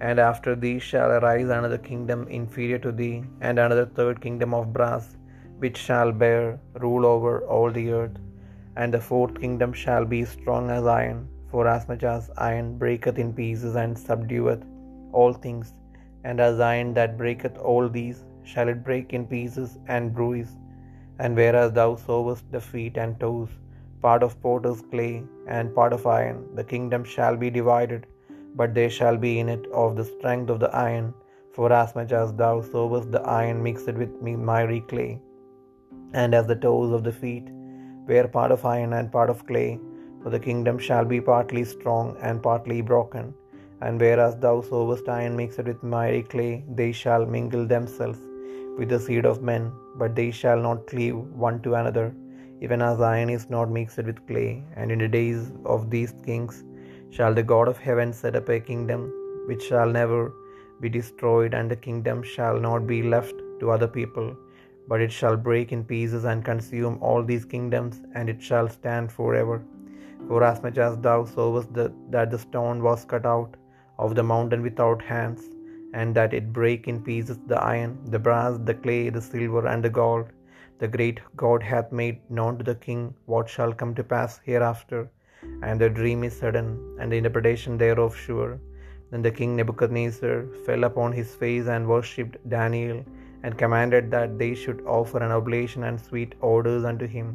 and 0.00 0.18
after 0.18 0.54
thee 0.54 0.78
shall 0.78 1.10
arise 1.16 1.50
another 1.50 1.78
kingdom 1.78 2.26
inferior 2.28 2.78
to 2.78 2.92
thee, 3.00 3.22
and 3.40 3.58
another 3.58 3.86
third 3.86 4.20
kingdom 4.20 4.54
of 4.54 4.72
brass, 4.72 5.16
which 5.58 5.78
shall 5.86 6.10
bear 6.22 6.58
rule 6.84 7.04
over 7.04 7.32
all 7.54 7.70
the 7.70 7.90
earth. 7.92 8.16
And 8.76 8.94
the 8.94 9.00
fourth 9.00 9.34
kingdom 9.40 9.72
shall 9.72 10.04
be 10.14 10.24
strong 10.24 10.70
as 10.70 10.86
iron, 10.86 11.20
for 11.50 11.66
as 11.74 11.86
much 11.90 12.04
as 12.14 12.30
iron 12.36 12.78
breaketh 12.82 13.18
in 13.24 13.32
pieces 13.40 13.74
and 13.82 13.96
subdueth 14.06 14.64
all 15.12 15.32
things, 15.32 15.68
and 16.24 16.40
as 16.40 16.60
iron 16.60 16.94
that 16.98 17.18
breaketh 17.18 17.58
all 17.58 17.88
these, 17.88 18.18
shall 18.50 18.68
it 18.68 18.84
break 18.88 19.12
in 19.12 19.26
pieces 19.26 19.78
and 19.94 20.14
bruise. 20.14 20.52
And 21.18 21.36
whereas 21.36 21.72
thou 21.72 21.96
sawest 21.96 22.44
the 22.54 22.60
feet 22.60 22.96
and 22.96 23.18
toes, 23.20 23.50
part 24.04 24.22
of 24.22 24.40
potter's 24.44 24.80
clay 24.90 25.22
and 25.46 25.74
part 25.74 25.92
of 25.92 26.06
iron, 26.06 26.38
the 26.58 26.64
kingdom 26.64 27.04
shall 27.04 27.36
be 27.36 27.50
divided, 27.50 28.06
but 28.54 28.74
there 28.74 28.90
shall 28.90 29.16
be 29.16 29.38
in 29.38 29.48
it 29.48 29.66
of 29.72 29.96
the 29.96 30.04
strength 30.04 30.50
of 30.50 30.60
the 30.60 30.74
iron, 30.74 31.14
for 31.54 31.72
as 31.72 31.94
much 31.94 32.12
as 32.12 32.32
thou 32.34 32.60
sawest 32.60 33.10
the 33.12 33.22
iron 33.22 33.62
mixed 33.62 33.92
with 34.00 34.12
miry 34.22 34.80
clay. 34.80 35.20
And 36.12 36.34
as 36.34 36.46
the 36.46 36.56
toes 36.56 36.92
of 36.92 37.04
the 37.04 37.12
feet 37.12 37.48
were 38.08 38.28
part 38.28 38.52
of 38.52 38.64
iron 38.64 38.92
and 38.92 39.12
part 39.12 39.30
of 39.30 39.46
clay, 39.46 39.80
for 40.22 40.30
the 40.30 40.38
kingdom 40.38 40.78
shall 40.78 41.04
be 41.04 41.20
partly 41.20 41.64
strong 41.64 42.16
and 42.20 42.42
partly 42.42 42.80
broken. 42.80 43.34
And 43.82 43.98
whereas 43.98 44.36
thou 44.36 44.60
sowest 44.60 45.08
iron 45.08 45.36
mixed 45.36 45.62
with 45.68 45.82
miry 45.82 46.22
clay, 46.22 46.64
they 46.80 46.92
shall 46.92 47.24
mingle 47.24 47.66
themselves 47.66 48.18
with 48.78 48.88
the 48.90 49.00
seed 49.00 49.24
of 49.24 49.42
men, 49.42 49.72
but 49.96 50.14
they 50.14 50.30
shall 50.30 50.60
not 50.60 50.86
cleave 50.86 51.16
one 51.16 51.60
to 51.62 51.74
another, 51.74 52.14
even 52.60 52.82
as 52.82 53.00
iron 53.00 53.30
is 53.30 53.48
not 53.48 53.70
mixed 53.70 54.02
with 54.08 54.26
clay. 54.26 54.62
And 54.76 54.92
in 54.92 54.98
the 54.98 55.08
days 55.08 55.52
of 55.64 55.90
these 55.90 56.12
kings 56.26 56.64
shall 57.10 57.34
the 57.34 57.42
God 57.42 57.68
of 57.68 57.78
heaven 57.78 58.12
set 58.12 58.36
up 58.36 58.48
a 58.48 58.60
kingdom 58.60 59.02
which 59.48 59.64
shall 59.68 59.90
never 60.00 60.32
be 60.80 60.88
destroyed, 60.88 61.52
and 61.54 61.70
the 61.70 61.76
kingdom 61.76 62.22
shall 62.22 62.58
not 62.58 62.86
be 62.86 63.02
left 63.02 63.34
to 63.60 63.70
other 63.70 63.88
people, 63.88 64.28
but 64.88 65.00
it 65.00 65.12
shall 65.12 65.36
break 65.36 65.72
in 65.72 65.84
pieces 65.84 66.24
and 66.24 66.44
consume 66.44 66.98
all 67.00 67.22
these 67.22 67.44
kingdoms, 67.44 68.00
and 68.14 68.28
it 68.28 68.42
shall 68.48 68.68
stand 68.68 69.12
forever. 69.12 69.62
For 70.28 70.42
as 70.44 70.62
much 70.62 70.78
as 70.78 70.96
thou 70.98 71.24
sawest 71.24 71.72
the, 71.74 71.92
that 72.10 72.30
the 72.30 72.38
stone 72.38 72.82
was 72.82 73.04
cut 73.04 73.26
out 73.26 73.56
of 73.98 74.14
the 74.14 74.22
mountain 74.22 74.62
without 74.62 75.02
hands, 75.02 75.42
and 75.92 76.14
that 76.14 76.32
it 76.32 76.52
brake 76.52 76.86
in 76.88 77.02
pieces 77.02 77.38
the 77.46 77.60
iron, 77.60 77.98
the 78.14 78.18
brass, 78.18 78.58
the 78.64 78.74
clay, 78.74 79.10
the 79.10 79.20
silver, 79.20 79.66
and 79.66 79.84
the 79.84 79.90
gold, 79.90 80.26
the 80.78 80.88
great 80.88 81.20
God 81.36 81.62
hath 81.62 81.92
made 81.92 82.18
known 82.30 82.56
to 82.58 82.64
the 82.64 82.74
king 82.74 83.14
what 83.26 83.48
shall 83.48 83.72
come 83.72 83.94
to 83.96 84.04
pass 84.04 84.40
hereafter, 84.44 85.10
and 85.66 85.80
the 85.80 85.90
dream 85.98 86.22
is 86.28 86.36
sudden, 86.40 86.68
and 86.98 87.10
the 87.10 87.20
interpretation 87.20 87.76
thereof 87.82 88.14
sure. 88.24 88.52
Then 89.10 89.22
the 89.26 89.36
king 89.38 89.52
Nebuchadnezzar 89.56 90.36
fell 90.66 90.84
upon 90.88 91.12
his 91.12 91.30
face 91.42 91.68
and 91.74 91.92
worshipped 91.92 92.36
Daniel, 92.56 92.98
and 93.44 93.60
commanded 93.62 94.10
that 94.14 94.38
they 94.40 94.52
should 94.62 94.80
offer 94.96 95.20
an 95.22 95.32
oblation 95.38 95.84
and 95.88 96.06
sweet 96.08 96.34
odors 96.50 96.84
unto 96.90 97.06
him. 97.16 97.28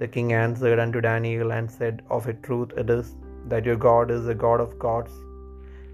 The 0.00 0.08
king 0.14 0.30
answered 0.46 0.80
unto 0.84 1.00
Daniel 1.10 1.52
and 1.56 1.70
said, 1.78 2.02
Of 2.16 2.26
a 2.32 2.34
truth 2.46 2.72
it 2.82 2.90
is 2.98 3.08
that 3.50 3.68
your 3.68 3.80
God 3.88 4.10
is 4.16 4.26
a 4.28 4.40
God 4.44 4.60
of 4.64 4.78
gods, 4.86 5.14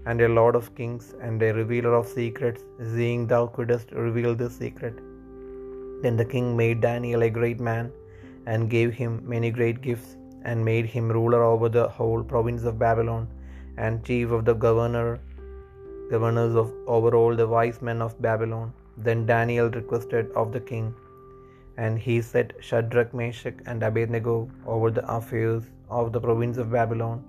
and 0.07 0.19
a 0.21 0.33
Lord 0.39 0.55
of 0.59 0.73
kings, 0.79 1.05
and 1.25 1.41
a 1.41 1.53
revealer 1.61 1.93
of 1.99 2.07
secrets, 2.19 2.63
seeing 2.93 3.21
thou 3.31 3.43
couldst 3.55 3.91
reveal 4.07 4.33
this 4.41 4.57
secret. 4.63 4.97
Then 6.03 6.17
the 6.21 6.29
king 6.33 6.47
made 6.61 6.81
Daniel 6.89 7.23
a 7.27 7.35
great 7.39 7.61
man, 7.69 7.85
and 8.51 8.73
gave 8.75 8.91
him 9.01 9.13
many 9.33 9.51
great 9.59 9.79
gifts, 9.87 10.11
and 10.45 10.63
made 10.63 10.85
him 10.85 11.11
ruler 11.17 11.41
over 11.43 11.69
the 11.69 11.87
whole 11.87 12.23
province 12.23 12.63
of 12.63 12.79
Babylon, 12.79 13.27
and 13.77 14.03
chief 14.03 14.31
of 14.37 14.45
the 14.45 14.53
governor, 14.53 15.19
governors 16.11 16.55
of 16.55 16.71
over 16.95 17.11
all 17.19 17.35
the 17.35 17.47
wise 17.47 17.81
men 17.81 18.01
of 18.01 18.21
Babylon. 18.21 18.73
Then 19.05 19.25
Daniel 19.25 19.69
requested 19.69 20.31
of 20.41 20.51
the 20.55 20.63
king, 20.71 20.93
and 21.77 21.97
he 21.97 22.21
set 22.21 22.53
Shadrach, 22.67 23.13
Meshach, 23.13 23.55
and 23.65 23.81
Abednego 23.81 24.35
over 24.67 24.91
the 24.91 25.05
affairs 25.17 25.63
of 25.89 26.11
the 26.15 26.21
province 26.27 26.57
of 26.57 26.71
Babylon. 26.71 27.23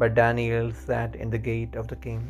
But 0.00 0.14
Daniel 0.14 0.72
sat 0.72 1.14
in 1.14 1.30
the 1.30 1.38
gate 1.38 1.76
of 1.76 1.86
the 1.92 1.96
king. 1.96 2.22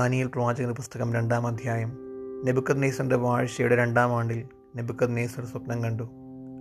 Daniel 0.00 0.26
പ്രവാചകന്റെ 0.26 0.74
പുസ്തകം 0.74 1.14
രണ്ടാം 1.14 1.46
അധ്യായം. 1.46 1.98
നെബുക്കത് 2.44 2.82
നേസറിന്റെ 2.82 3.16
വാഴ്ചയുടെ 3.16 3.76
രണ്ടാം 3.76 4.16
ആണ്ടിൽ 4.16 4.46
നെബുക്കത് 4.76 5.16
നേസർ 5.16 5.44
സ്വപ്നം 5.44 5.84
കണ്ടു. 5.84 6.02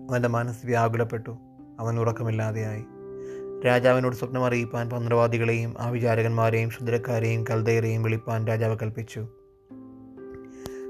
അവന്റെ 0.10 0.30
മനസ്സ് 0.30 0.66
വ്യാകുലപ്പെട്ടു. 0.66 1.38
അവൻ 1.80 2.00
ഉറക്കമില്ലാതെയായി. 2.00 2.86
രാജാവിനോട് 3.66 4.16
സ്വപ്നം 4.16 4.46
അറിയിപ്പാൻ 4.46 4.90
പന്ത്രവാദികളെയും 4.90 5.76
ആ 5.80 5.90
വിചാരകന്മാരെയും 5.90 6.70
ക്ഷുദ്രക്കാരെയും 6.70 7.44
കൽദയരെയും 7.44 8.04
വിളിപ്പാൻ 8.04 8.48
രാജാവ് 8.48 8.78
കൽപ്പിച്ചു. 8.82 9.20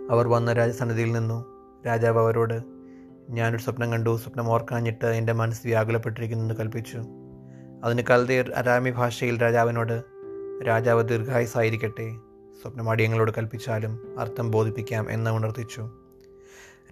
അവർ 0.10 0.28
വന്ന 0.28 0.54
രാജസന്നിധിയിൽ 0.54 1.12
നിന്നു. 1.12 1.46
രാജാവ് 1.88 2.20
അവരോട് 2.20 2.62
ഞാനൊരു 3.30 3.62
സ്വപ്നം 3.62 3.92
കണ്ടു. 3.92 4.18
സ്വപ്നം 4.18 4.50
ഓർക്കാഞ്ഞിട്ട് 4.50 5.06
എന്റെ 5.06 5.34
മനസ്സ് 5.34 5.68
വ്യാകുലപ്പെട്ടിരിക്കുന്നു 5.68 6.44
എന്ന് 6.44 6.56
കൽപ്പിച്ചു. 6.56 7.04
അതിന് 7.84 8.02
കൽതയർ 8.10 8.52
അരാമി 8.52 8.90
ഭാഷയിൽ 8.90 9.42
രാജാവിനോട് 9.42 10.04
രാജാവ് 10.68 11.10
ദീർഘായുസായിരിക്കട്ടെ 11.10 12.29
സ്വപ്നമാടിയങ്ങളോട് 12.62 13.32
കൽപ്പിച്ചാലും 13.38 14.20
അർത്ഥം 14.20 14.52
ബോധിപ്പിക്കാം 14.52 15.12
എന്ന് 15.12 15.32
ഉണർത്തിച്ചു. 15.32 15.90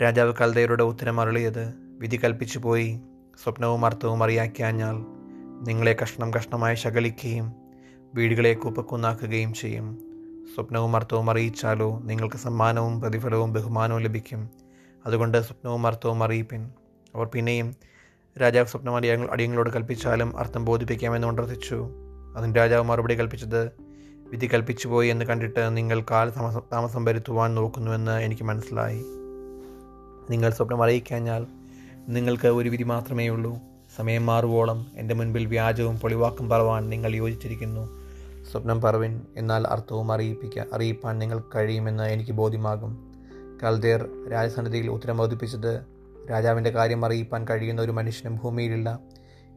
രാജാവ് 0.02 0.34
കൽദയരുടെ 0.42 0.84
ഉത്തരം 0.84 1.22
അരുളിയത് 1.22 1.74
വിധി 2.00 2.20
കൽപ്പിച്ചു 2.24 2.60
പോയി 2.60 3.02
സ്വപ്നവും 3.44 3.86
അർത്ഥവും 3.86 4.24
അറിയാക്കിയാഞ്ഞാൽ 4.24 4.96
നിങ്ങളെ 5.68 5.96
കഷ്ണം 6.04 6.34
കഷ്ണമായി 6.34 6.76
ശകലിക്കുകയും 6.76 7.52
വീടുകളെ 8.16 8.54
കുപ്പക്കുന്നാക്കുകയും 8.54 9.54
ചെയ്യും. 9.54 9.98
സ്വപ്നവും 10.56 10.96
അർത്ഥവും 10.96 11.32
അറിയിച്ചാലോ 11.32 12.00
നിങ്ങൾക്ക് 12.00 12.36
സമ്മാനവും 12.36 13.02
പ്രതിഫലവും 13.02 13.54
ബഹുമാനവും 13.54 14.02
ലഭിക്കും. 14.02 14.50
അതുകൊണ്ട് 15.06 15.42
സ്വപ്നവും 15.42 15.88
അർത്ഥവും 15.88 16.24
അറിയിപ്പിൻ. 16.24 16.70
അവർ 17.16 17.26
പിന്നെയും 17.26 17.76
രാജാവ് 18.42 18.68
സ്വപ്നം 18.68 18.96
അടിയങ്ങളോട് 19.32 19.70
കൽപ്പിച്ചാലും 19.70 20.38
അർത്ഥം 20.38 20.66
ബോധിപ്പിക്കാമെന്ന് 20.66 21.28
ഉണർത്തിച്ചു. 21.28 21.90
അതിന് 22.38 22.56
രാജാവ് 22.56 22.84
മറുപടി 22.84 23.20
കൽപ്പിച്ചത് 23.20 23.87
വിധി 24.32 24.50
കൽപ്പിച്ചു 24.54 24.88
പോയി 24.88 25.08
എന്ന് 25.08 25.26
കണ്ടിട്ട് 25.26 25.78
നിങ്ങൾ 25.78 26.02
കാൽ 26.12 26.30
താമസം 26.30 26.62
താമസം 26.74 27.06
വരുത്തുവാൻ 27.06 27.56
നോക്കുന്നുവെന്ന് 27.56 28.12
എനിക്ക് 28.12 28.44
മനസ്സിലായി. 28.44 29.04
നിങ്ങൾ 30.30 30.50
സ്വപ്നം 30.50 30.84
അറിയിക്കഴിഞ്ഞാൽ 30.84 31.48
നിങ്ങൾക്ക് 32.08 32.48
ഒരു 32.48 32.70
വിധി 32.70 32.84
മാത്രമേ 32.84 33.28
ഉള്ളൂ. 33.28 33.60
സമയം 33.96 34.26
മാറുവോളം 34.26 34.86
എന്റെ 34.96 35.16
മുൻപിൽ 35.16 35.46
വ്യാജവും 35.46 36.00
പൊളിവാക്കും 36.00 36.50
പറവാൻ 36.50 36.90
നിങ്ങൾ 36.90 37.16
യോജിച്ചിരിക്കുന്നു. 37.16 38.08
സ്വപ്നം 38.52 38.82
പറവിൻ 38.82 39.22
എന്നാൽ 39.38 39.68
അർത്ഥവും 39.68 40.12
അറിയിപ്പിക്കാൻ 40.12 40.68
അറിയിപ്പാൻ 40.74 41.20
നിങ്ങൾക്ക് 41.20 41.48
കഴിയുമെന്ന് 41.56 42.04
എനിക്ക് 42.04 42.32
ബോധ്യമാകും. 42.32 43.14
കൽദേർ 43.64 44.10
രാജസന്നിധിയിൽ 44.32 44.90
ഉത്തരം 44.90 45.18
ബോധിപ്പിച്ചത് 45.18 45.82
രാജാവിന്റെ 46.30 46.70
കാര്യം 46.70 47.06
അറിയിപ്പാൻ 47.06 47.46
കഴിയുന്ന 47.50 47.82
ഒരു 47.82 47.92
മനുഷ്യനും 47.92 48.40
ഭൂമിയിലില്ല. 48.44 49.00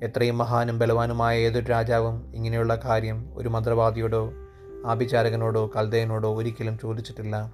എത്രയും 0.03 0.39
മഹാനും 0.39 0.79
ബലവാനുമായ 0.79 1.39
ഏതൊരു 1.39 1.67
രാജാവും 1.67 2.35
ഇങ്ങനെയുള്ള 2.35 2.81
കാര്യം 2.85 3.35
ഒരു 3.35 3.49
മന്ത്രവാദിയോടോ 3.49 4.33
ആഭിചാരകനോടോ 4.87 5.71
കൽദയനോടോ 5.77 6.37
ഒരിക്കലും 6.37 6.79
ചോദിച്ചിട്ടില്ല. 6.79 7.53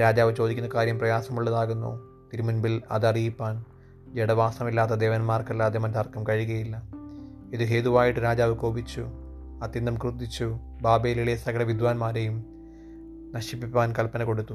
രാജാവ് 0.00 0.36
ചോദിക്കുന്ന 0.36 0.70
കാര്യം 0.74 0.98
പ്രയാസമുള്ളതാകുന്നു. 0.98 2.16
തിരുമുൻപിൽ 2.32 2.82
അതറിയിപ്പാൻ 2.90 3.64
ജഡവാസമില്ലാത്ത 4.14 4.90
ദേവന്മാർക്കല്ലാതെ 4.90 5.78
മറ്റാർക്കും 5.78 6.26
കഴിയുകയില്ല. 6.28 6.82
ഇത് 7.52 7.64
ഹേതുവായിട്ട് 7.64 8.20
രാജാവ് 8.20 8.56
കോപിച്ചു 8.56 9.06
അത്യന്തം 9.62 9.94
ക്രുദ്ധിച്ചു 9.94 10.56
ബാബയിലെ 10.82 11.36
സകല 11.36 11.62
വിദ്വാൻമാരെയും 11.62 12.44
നശിപ്പിപ്പാൻ 13.34 13.94
കൽപ്പന 13.98 14.24
കൊടുത്തു. 14.24 14.54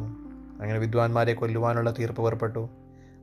അങ്ങനെ 0.59 0.79
വിദ്വാൻമാരെ 0.79 1.33
കൊല്ലുവാനുള്ള 1.33 1.91
തീർപ്പ് 1.99 2.21
പുറപ്പെട്ടു. 2.21 2.69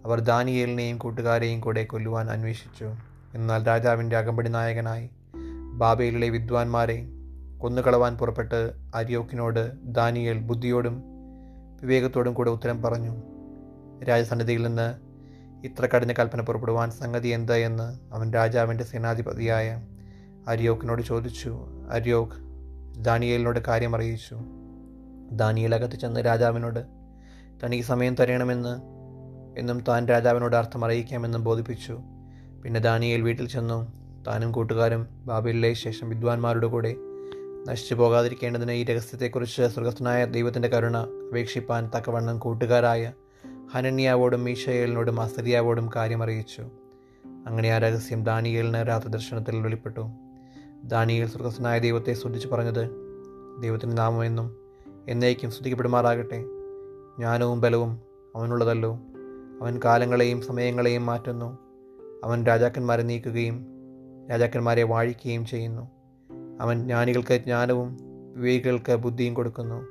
അവർ 0.05 0.21
ദാനിയേലിനെയും 0.21 0.99
കൂട്ടുകാരെയും 0.99 1.61
കൂടെ 1.61 1.85
കൊല്ലുവാൻ 1.85 2.31
അന്വേഷിച്ചു. 2.31 2.95
എന്നാൽ 3.35 3.67
രാജാവിന്റെ 3.67 4.17
അകമ്പടി 4.17 4.49
നായകനായി 4.49 5.11
ബാബയിലെ 5.73 6.29
വിദ്വാൻമാരെ 6.29 7.07
കൊന്നുകളവാൻ 7.59 8.19
പുറപ്പെട്ട് 8.19 8.73
അരിയോക്കിനോട് 8.95 9.73
ദാനിയേൽ 9.83 10.39
ബുദ്ധിയോടും 10.39 11.03
വിവേകത്തോടും 11.81 12.35
കൂടെ 12.35 12.51
ഉത്തരം 12.51 12.83
പറഞ്ഞു. 12.83 13.15
രാജസന്നിധിയിൽ 14.05 14.67
നിന്ന് 14.67 15.09
ഇത്ര 15.67 15.87
കഠിന 15.87 16.13
കൽപ്പന 16.13 16.41
പുറപ്പെടുവാൻ 16.41 16.91
സംഗതി 16.91 17.29
എന്താ 17.29 17.57
എന്ന് 17.57 18.15
അവൻ 18.15 18.33
രാജാവിന്റെ 18.33 18.85
സേനാധിപതിയായ 18.85 19.83
അരിയോക്കിനോട് 20.49 21.03
ചോദിച്ചു. 21.03 21.67
അരിയോക്ക് 21.91 22.39
ദാനിയേലിനോട് 23.03 23.61
കാര്യം 23.69 23.97
അറിയിച്ചു 23.97 24.37
ദാനിയേൽ 25.33 25.75
അകത്ത് 25.75 25.97
ചെന്ന് 25.97 26.21
രാജാവിനോട് 26.21 26.81
തനിക്ക് 27.65 27.85
സമയം 27.85 28.15
തരണമെന്ന് 28.15 28.75
എന്നും 29.61 29.85
താൻ 29.89 30.09
രാജാവിനോട് 30.09 30.57
അർത്ഥം 30.57 30.85
അറിയിക്കാമെന്നും 30.85 31.45
ബോധിപ്പിച്ചു. 31.45 31.99
പിന്നെ 32.63 32.81
ദാനിയേൽ 32.81 33.23
വീട്ടിൽ 33.23 33.49
ചെന്നു 33.49 33.79
താനും 34.27 34.53
കൂട്ടുകാരും 34.53 35.09
ബാബിലെ 35.27 35.73
ശേഷം 35.73 36.09
വിദ്വാൻമാരുടെ 36.09 36.67
കൂടെ 36.67 36.97
നശിച്ചു 37.69 37.95
പോകാതിരിക്കേണ്ടതിന് 37.95 38.73
ഈ 38.73 38.85
രഹസ്യത്തെക്കുറിച്ച് 38.85 39.63
സ്വർഗസ്ഥനായ 39.63 40.25
ദൈവത്തിന്റെ 40.25 40.69
കരുണ 40.69 40.97
അപേക്ഷിപ്പാൻ 40.97 41.91
തക്കവണ്ണം 41.97 42.39
കൂട്ടുകാരായ 42.39 43.13
ഹനന്യാവോടും 43.75 44.45
മീഷയേലിനോടും 44.45 45.21
അസരിയാവോടും 45.21 45.91
കാര്യമറിയിച്ചു. 45.97 46.63
അങ്ങനെ 47.47 47.69
ആ 47.69 47.79
രഹസ്യം 47.79 48.25
ദാനിയേലിന് 48.25 48.89
രാത്രി 48.89 49.09
ദർശനത്തിൽ 49.09 49.61
വെളിപ്പെട്ടു. 49.61 50.11
ദാനിയേൽ 50.85 51.27
സ്വർഗസ്ഥനായ 51.27 51.79
ദൈവത്തെ 51.79 52.13
സ്തുതിച്ചു 52.13 52.49
പറഞ്ഞത് 52.49 52.91
ദൈവത്തിന്റെ 53.63 53.97
നാമമെന്നും 53.97 54.57
എന്നേക്കും 55.09 55.51
സ്തുതിക്കപ്പെടുമാറാകട്ടെ. 55.51 56.43
ജ്ഞാനവും 57.19 57.61
ബലവും 57.61 58.01
അവനുള്ളതല്ലോ. 58.37 58.99
അവൻ 59.61 59.81
കാലങ്ങളെയും 59.85 60.43
സമയങ്ങളെയും 60.43 61.07
മാറ്റുന്നു. 61.07 61.59
അവൻ 62.25 62.47
രാജാക്കന്മാരെ 62.47 63.03
നീക്കുകയും 63.03 63.67
രാജാക്കന്മാരെ 64.31 64.83
വാഴിക്കുകയും 64.83 65.47
ചെയ്യുന്നു. 65.47 65.98
അവൻ 66.61 66.83
ജ്ഞാനികൾക്ക് 66.83 67.35
ജ്ഞാനവും 67.35 67.99
വിവേകികൾക്ക് 68.37 68.97
ബുദ്ധിയും 68.97 69.35
കൊടുക്കുന്നു. 69.35 69.87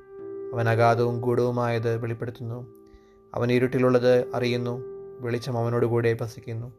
അവൻ 0.54 0.70
അഗാധവും 0.70 1.22
ഗൂഢവുമായത് 1.22 1.98
വെളിപ്പെടുത്തുന്നു. 1.98 2.68
അവൻ 3.36 3.52
ഇരുട്ടിലുള്ളത് 3.52 4.36
അറിയുന്നു. 4.36 4.82
വെളിച്ചം 5.20 5.58
അവനോടുകൂടെ 5.58 6.18
വസിക്കുന്നു. 6.22 6.74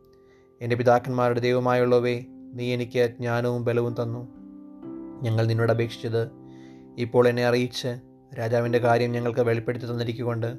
എന്റെ 0.61 0.77
പിതാക്കന്മാരുടെ 0.77 1.41
ദൈവമായുള്ളവേ 1.41 2.25
നീ 2.55 2.75
എനിക്ക് 2.75 3.11
ജ്ഞാനവും 3.19 3.65
ബലവും 3.65 3.95
തന്നു. 4.03 4.29
ഞങ്ങൾ 5.23 5.47
നിന്നോട് 5.47 5.73
അപേക്ഷിച്ചത് 5.73 6.29
ഇപ്പോൾ 6.99 7.29
എന്നെ 7.29 7.47
അറിയിച്ച് 7.47 8.01
രാജാവിന്റെ 8.39 8.79
കാര്യം 8.79 9.13
ഞങ്ങൾക്ക് 9.13 9.41
വെളിപ്പെടുത്തി 9.41 9.87
തന്നിരിക്കൊണ്ട് 9.87 10.59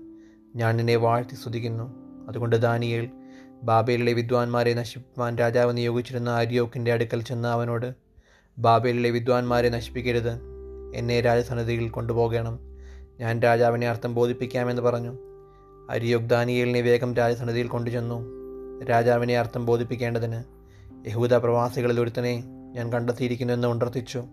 ഞാൻ 0.55 0.77
നിന്നെ 0.77 0.95
വാഴ്ത്തി 0.95 1.35
സ്തുതിക്കുന്നു. 1.35 1.93
അതുകൊണ്ട് 2.27 2.55
ദാനിയേൽ 2.55 3.09
ബാബയിലെ 3.63 4.13
വിദ്വാൻമാരെ 4.13 4.73
നശിപ്പാൻ 4.73 5.37
രാജാവ് 5.37 5.77
നിയോഗിച്ചിരുന്ന 5.77 6.29
അരിയോക്കിന്റെ 6.29 6.93
അടുക്കൽ 6.93 7.21
ചെന്ന് 7.21 7.47
അവനോട് 7.47 8.08
ബാബേലിലെ 8.59 9.09
വിദ്വാൻമാരെ 9.09 9.69
നശിപ്പിക്കരുത്. 9.69 10.41
എന്നെ 10.95 11.21
രാജസന്നിധിയിൽ 11.21 11.89
കൊണ്ടുപോകണം. 11.89 12.59
ഞാൻ 13.19 13.39
രാജാവിനെ 13.39 13.89
അർത്ഥം 13.89 14.15
ബോധിപ്പിക്കാമെന്ന് 14.15 14.81
പറഞ്ഞു. 14.81 15.17
അരിയോഗ് 15.89 16.29
ദാനിയേലിനെ 16.29 16.81
വേഗം 16.81 17.15
രാജസന്നിധിയിൽ 17.15 17.67
കൊണ്ടുചെന്നു. 17.67 18.25
രാജാവിനെ 18.85 19.37
അർത്ഥം 19.37 19.65
ബോധിപ്പിക്കേണ്ടതിന് 19.65 20.43
യഹൂദ 21.07 21.33
പ്രവാസികളിൽ 21.33 21.99
ഒരുത്തനെ 21.99 22.43
ഞാൻ 22.73 22.93
കണ്ടെത്തിയിരിക്കുന്നുവെന്ന് 22.93 23.67
ഉണർത്തിച്ചു. 23.67 24.23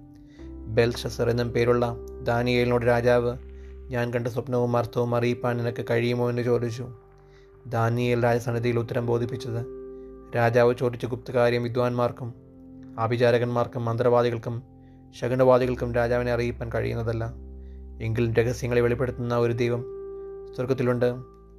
ബെൽഷസർ 0.66 1.30
എന്നും 1.30 1.52
പേരുള്ള 1.52 1.97
ദാനിയേലിനോട് 2.23 2.87
രാജാവ് 2.87 3.37
ഞാൻ 3.88 4.12
കണ്ട 4.12 4.26
സ്വപ്നവും 4.26 4.76
അർത്ഥവും 4.76 5.16
അറിയിപ്പാൻ 5.16 5.56
നിനക്ക് 5.56 5.85
കഴിയുമോ? 5.90 6.30
എന്ന് 6.30 6.42
ചോദിച്ചു. 6.42 6.88
ദാനിയേൽ 7.66 8.25
രാജസന്നിധിയിൽ 8.25 8.78
ഉത്തരം 8.78 9.06
ബോധിപ്പിച്ചത് 9.06 9.66
രാജാവ് 10.37 10.75
ചോദിച്ച 10.75 11.06
ഗുപ്തകാര്യം 11.06 11.62
വിദ്വാൻമാർക്കും 11.62 12.46
ആഭിചാരകന്മാർക്കും 12.99 13.85
മന്ത്രവാദികൾക്കും 13.85 14.62
ശകുനവാദികൾക്കും 15.21 15.95
രാജാവിനെ 15.95 16.33
അറിയിപ്പാൻ 16.33 16.71
കഴിയുന്നതല്ല. 16.75 17.33
എങ്കിലും 18.03 18.35
രഹസ്യങ്ങളെ 18.35 18.81
വെളിപ്പെടുത്തുന്ന 18.81 19.37
ഒരു 19.37 19.53
ദൈവം 19.53 19.85
സ്വർഗത്തിലുണ്ട് 20.57 21.07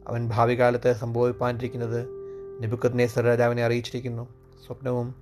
അവൻ 0.08 0.30
ഭാവി 0.30 0.60
കാലത്ത് 0.60 0.94
സംഭവിപ്പാനിരിക്കുന്നത് 0.94 2.08
നെബുക്കദ്നേസർ 2.62 3.24
രാജാവിനെ 3.24 3.64
അറിയിച്ചിരിക്കുന്നു. 3.64 4.28
സ്വപ്നവും 4.68 5.16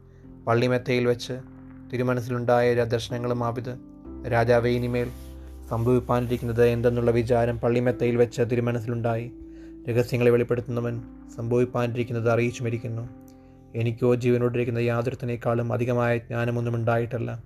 പള്ളിമെത്തയിൽ 0.48 1.06
വെച്ച് 1.06 1.34
തിരുമനസ്സിലുണ്ടായ 1.94 2.74
ദർശനങ്ങളും 2.74 3.44
ആവിത് 3.44 3.78
രാജാവെ 4.32 4.70
ഇനിമേൽ 4.70 5.10
സംഭവിപ്പാനിരിക്കുന്നത് 5.70 6.66
എന്തെന്നുള്ള 6.66 7.12
വിചാരം 7.12 7.60
പള്ളിമെത്തയിൽ 7.60 8.16
വെച്ച് 8.16 8.42
തിരുമനസ്സിലുണ്ടായി. 8.42 9.32
രഹസ്യങ്ങളെ 9.90 10.32
വെളിപ്പെടുത്തുന്നവൻ 10.32 11.02
സംഭവിപ്പാനിരിക്കുന്നത് 11.36 12.30
അറിയിച്ചുമിരിക്കുന്നു. 12.30 13.25
എനിക്കോ 13.76 14.16
ജീവനോടിരിക്കുന്ന 14.16 14.80
യാതൊരുത്തിനേക്കാളും 14.80 15.74
അധികമായ 15.74 16.18
ജ്ഞാനമൊന്നും 16.18 16.76
ഉണ്ടായിട്ടല്ല. 16.76 17.44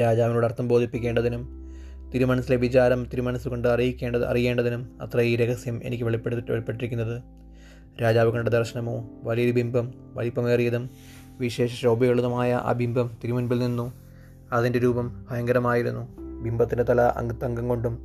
രാജാവിനോട് 0.00 0.46
അർത്ഥം 0.46 0.68
ബോധിപ്പിക്കേണ്ടതിനും 0.68 1.72
തിരുമനസ്സിലെ 2.14 2.56
വിചാരം 2.56 3.04
തിരുമനസ്സുകൊണ്ട് 3.04 3.68
അറിയിക്കേണ്ടത് 3.68 4.26
അറിയേണ്ടതിനും 4.26 4.98
അത്ര 5.02 5.20
ഈ 5.20 5.36
രഹസ്യം 5.36 5.80
എനിക്ക് 5.84 6.04
വെളിപ്പെടുത്തി 6.04 6.50
വെളിപ്പെട്ടിരിക്കുന്നത്. 6.50 7.22
രാജാവ് 8.02 8.32
കണ്ട 8.32 8.48
ദർശനമോ 8.48 9.10
വലിയൊരു 9.22 9.52
ബിംബം 9.52 9.94
വലിപ്പമേറിയതും 10.14 10.90
വിശേഷ 11.40 11.82
ശോഭയുള്ളതുമായ 11.82 12.54
ആ 12.54 12.72
ബിംബം 12.72 13.10
തിരുമുൻപിൽ 13.24 13.58
നിന്നു 13.58 13.92
അതിന്റെ 14.52 14.78
രൂപം 14.78 15.26
ഭയങ്കരമായിരുന്നു. 15.30 16.16
ബിംബത്തിന്റെ 16.42 16.84
തല 16.84 17.00
അംഗ 17.00 17.32
തങ്കം 17.32 17.68
കൊണ്ടും 17.68 18.02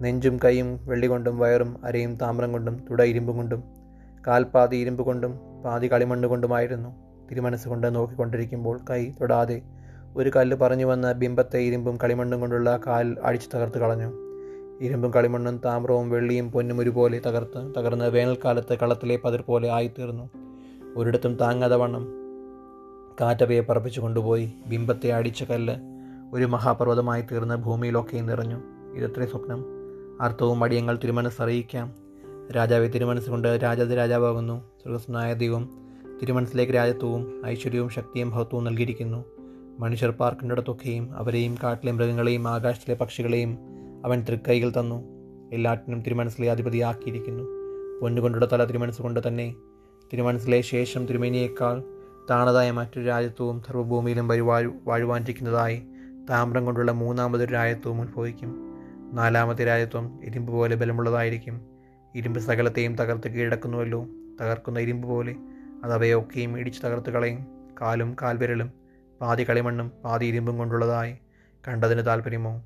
നെഞ്ചും 0.00 0.38
കൈയും 0.44 0.86
വെള്ളി 0.86 1.06
കൊണ്ടും 1.06 1.38
വയറും 1.38 1.84
അരയും 1.84 2.16
താമ്രം 2.16 2.52
കൊണ്ടും 2.52 2.84
തുട 2.90 3.02
ഇരുമ്പും 3.02 3.36
കൊണ്ടും 3.36 3.64
കാൽപാതി 4.26 4.76
ഇരുമ്പ് 4.76 5.02
കൊണ്ടും 5.02 5.49
പാതി 5.64 5.92
കളിമണ്ണ് 5.92 6.28
കൊണ്ടുമായിരുന്നു 6.28 6.88
തിരുമനസ്സുകൊണ്ട് 7.30 7.94
നോക്കിക്കൊണ്ടിരിക്കുമ്പോൾ 7.94 8.80
കൈ 8.90 9.10
തൊടാതെ 9.20 9.62
ഒരു 10.16 10.30
കല്ല് 10.36 10.56
പറഞ്ഞു 10.56 10.84
വന്ന 10.84 11.12
ബിംബത്തെ 11.12 11.58
ഇരുമ്പും 11.58 11.98
കളിമണ്ണും 12.04 12.40
കൊണ്ടുള്ള 12.40 12.80
കാൽ 12.86 13.16
അടിച്ചു 13.22 13.56
തകർത്ത് 13.56 13.78
കളഞ്ഞു. 13.78 14.12
ഇരുമ്പും 14.80 15.14
കളിമണ്ണും 15.14 15.60
താമ്രവും 15.64 16.10
വെള്ളിയും 16.10 16.52
പൊന്നും 16.52 16.78
ഒരുപോലെ 16.78 17.20
തകർത്ത് 17.26 17.74
തകർന്ന് 17.78 18.04
വേനൽക്കാലത്ത് 18.04 18.78
കളത്തിലെ 18.78 19.18
പതിർ 19.24 19.40
പോലെ 19.40 19.70
ആയിത്തീർന്നു. 19.70 20.30
ഒരിടത്തും 20.96 21.36
താങ്ങാതെ 21.36 21.76
വണ്ണം 21.76 22.06
കാറ്റവയെ 23.20 23.60
പറപ്പിച്ചു 23.60 24.00
കൊണ്ടുപോയി. 24.00 24.52
ബിംബത്തെ 24.66 25.08
അടിച്ച 25.08 25.42
കല്ല് 25.42 25.76
ഒരു 26.32 26.44
മഹാപർവതമായി 26.44 27.22
തീർന്ന് 27.22 27.54
ഭൂമിയിലൊക്കെ 27.54 28.16
നിറഞ്ഞു. 28.16 28.60
ഇതത്രേ 28.94 29.26
സ്വപ്നം? 29.26 29.64
അർത്ഥവും 30.20 30.64
അടിയങ്ങൾ 30.64 30.96
തിരുമനസ് 30.96 31.42
അറിയിക്കാം. 31.42 32.09
രാജാവെ 32.56 32.88
തിരുമനസ്സുകൊണ്ട് 32.88 33.48
രാജാതി 33.62 33.94
രാജാവാകുന്നു. 33.94 34.70
സ്വർഗസ്നായ 34.82 35.34
ദൈവം 35.34 35.68
തിരുമനസ്സിലേക്ക് 36.22 36.72
രാജത്വവും 36.72 37.46
ഐശ്വര്യവും 37.46 37.88
ശക്തിയും 37.88 38.30
ഭവത്വവും 38.30 38.64
നൽകിയിരിക്കുന്നു. 38.64 39.24
മനുഷ്യർ 39.78 40.10
പാർക്കിന്റെടത്തൊക്കെയും 40.10 41.16
അവരെയും 41.16 41.56
കാട്ടിലെ 41.62 41.92
മൃഗങ്ങളെയും 41.92 42.48
ആകാശത്തിലെ 42.48 42.96
പക്ഷികളെയും 42.96 43.58
അവൻ 44.04 44.24
തൃക്കൈകൾ 44.28 44.70
തന്നു. 44.70 45.04
എല്ലാറ്റിനും 45.52 46.02
തിരുമനസിലെ 46.02 46.50
അധിപതിയാക്കിയിരിക്കുന്നു. 46.50 47.44
പൊന്നുകൊണ്ടുള്ള 48.00 48.48
തല 48.52 48.64
തിരുമനസ്സുകൊണ്ട് 48.64 49.28
തന്നെ 49.28 49.54
തിരുമനസിലെ 50.12 50.60
ശേഷം 50.60 51.06
തിരുമേനിയേക്കാൾ 51.06 51.82
താണതായ 52.30 52.70
മറ്റൊരു 52.70 53.06
രാജ്യത്വവും 53.06 53.62
സർവഭൂമിയിലും 53.62 54.28
വരുവാഴു 54.28 54.72
വാഴുവാനിരിക്കുന്നതായി 54.84 55.82
താമ്രം 56.30 56.64
കൊണ്ടുള്ള 56.64 56.92
മൂന്നാമതൊരു 56.92 57.52
രാജ്യത്വവും 57.52 58.00
ഉത്ഭവിക്കും. 58.00 58.74
നാലാമത്തെ 59.12 59.64
രാജ്യത്വം 59.64 60.20
ഇരുമ്പ് 60.24 60.52
പോലെ 60.52 60.76
ബലമുള്ളതായിരിക്കും. 60.76 61.69
ഇരുമ്പ് 62.14 62.40
സകലത്തെയും 62.40 62.98
തകർത്ത് 62.98 63.28
കീഴടക്കുന്നുവല്ലോ. 63.28 64.06
തകർക്കുന്ന 64.40 64.78
ഇരുമ്പ് 64.78 65.08
പോലെ 65.08 65.34
അത് 65.84 65.92
അവയൊക്കെയും 65.92 66.58
ഇടിച്ച് 66.58 66.82
തകർത്ത് 66.86 67.10
കളയും. 67.10 67.46
കാലും 67.80 68.16
കാൽവിരലും 68.22 68.72
പാതി 69.20 69.44
കളിമണ്ണും 69.44 69.92
പാതി 70.04 70.26
ഇരുമ്പും 70.26 70.58
കൊണ്ടുള്ളതായി 70.58 71.16
കണ്ടതിന് 71.68 72.06
താല്പര്യമോ 72.06 72.62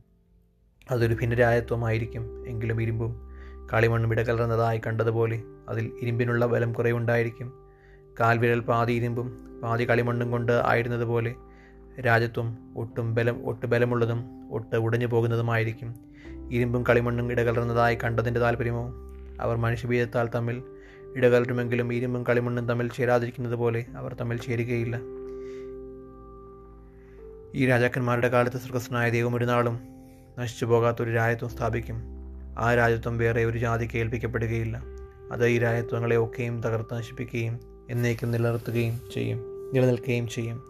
അതൊരു 0.90 1.14
ഭിന്നരായത്വമായിരിക്കും 1.14 2.46
എങ്കിലും 2.48 2.82
ഇരുമ്പും 2.82 3.12
കളിമണ്ണും 3.72 4.12
ഇടകലർന്നതായി 4.12 4.80
കണ്ടതുപോലെ 4.86 5.42
അതിൽ 5.68 5.92
ഇരുമ്പിനുള്ള 6.02 6.46
ബലം 6.46 6.72
കുറയുണ്ടായിരിക്കും. 6.72 7.52
കാൽവിരൽ 8.20 8.60
പാതി 8.60 8.92
ഇരുമ്പും 8.92 9.28
പാതി 9.62 9.88
കളിമണ്ണും 9.88 10.30
കൊണ്ട് 10.30 10.62
ആയിരുന്നതുപോലെ 10.64 11.34
രാജ്യത്വം 12.00 12.58
ഒട്ടും 12.76 13.14
ബലം 13.14 13.46
ഒട്ട് 13.46 13.66
ബലമുള്ളതും 13.66 14.50
ഒട്ട് 14.50 14.76
ഉടഞ്ഞു 14.76 15.06
പോകുന്നതുമായിരിക്കും 15.06 15.94
ഇരുമ്പും 16.50 16.84
കളിമണ്ണും 16.88 17.32
ഇടകലർന്നതായി 17.32 17.98
കണ്ടതിന്റെ 18.04 18.40
താല്പര്യമോ 18.40 18.84
അവർ 19.40 19.56
മനുഷ്യബീജത്താൽ 19.56 20.28
തമ്മിൽ 20.34 20.62
ഇടകലരുമെങ്കിലും 21.16 21.92
ഇരുമ്പും 21.92 22.26
കളിമണ്ണും 22.28 22.68
തമ്മിൽ 22.68 22.90
ചേരാതിരിക്കുന്നത് 22.90 23.54
പോലെ 23.54 23.84
അവർ 23.96 24.14
തമ്മിൽ 24.14 24.38
ചേരുകയില്ല. 24.38 25.00
ഈ 27.54 27.66
രാജാക്കന്മാരുടെ 27.66 28.28
കാലത്ത് 28.28 28.56
സർഗസ്നായ 28.56 29.10
ദൈവം 29.10 29.34
ഒരു 29.34 29.44
നാളും 29.44 29.78
നശിച്ചു 30.38 30.64
പോകാത്തൊരു 30.64 31.12
രാജ്യത്വം 31.12 31.48
സ്ഥാപിക്കും. 31.48 31.96
ആ 32.58 32.74
രാജ്യത്വം 32.74 33.18
വേറെ 33.18 33.44
ഒരു 33.44 33.58
ജാതിക്ക് 33.58 33.98
ഏൽപ്പിക്കപ്പെടുകയില്ല. 33.98 34.82
അത് 35.32 35.46
ഈ 35.46 35.58
രാജ്യത്വങ്ങളെ 35.58 36.16
ഒക്കെയും 36.16 36.62
തകർത്ത് 36.62 36.94
നശിപ്പിക്കുകയും 36.94 37.60
എന്നേക്കും 37.90 38.30
നിലനിർത്തുകയും 38.30 39.00
ചെയ്യും 39.14 39.70
നിലനിൽക്കുകയും 39.74 40.28
ചെയ്യും. 40.28 40.62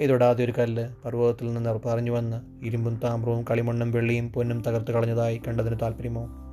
ഇതൊടാതെ 0.00 0.44
ഒരു 0.44 0.52
കല്ല് 0.58 0.88
പർവതത്തിൽ 1.04 1.54
നിന്ന് 1.54 1.70
പറഞ്ഞു 1.88 2.10
വന്ന് 2.10 2.66
ഇരുമ്പും 2.66 3.00
താമ്രവും 3.04 3.44
കളിമണ്ണും 3.50 3.92
വെള്ളിയും 3.92 4.32
പൊന്നും 4.32 4.62
തകർത്ത് 4.62 4.90
കളഞ്ഞതായി 4.90 5.42
കണ്ടതിന് 5.48 5.76
താല്പര്യമോ 5.82 6.43